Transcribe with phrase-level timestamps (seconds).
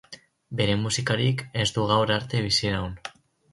[0.61, 3.01] Bere musikarik ez du gaur arte biziraun.